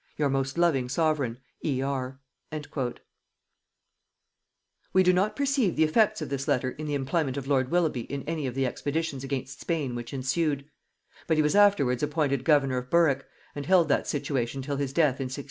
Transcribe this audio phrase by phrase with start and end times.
[0.17, 1.79] "Your most loving sovereign "E.
[1.79, 2.19] R."
[4.93, 8.11] We do not perceive the effects of this letter in the employment of lord Willoughby
[8.11, 10.65] in any of the expeditions against Spain which ensued;
[11.27, 15.21] but he was afterwards appointed governor of Berwick, and held that situation till his death
[15.21, 15.39] in 1601.